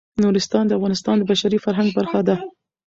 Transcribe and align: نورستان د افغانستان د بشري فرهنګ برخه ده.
نورستان 0.23 0.63
د 0.67 0.71
افغانستان 0.77 1.15
د 1.17 1.23
بشري 1.31 1.57
فرهنګ 1.65 1.89
برخه 1.97 2.19
ده. 2.27 2.35